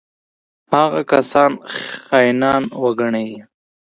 [0.73, 1.51] هغه کسان
[2.03, 3.29] خاینان وګڼي.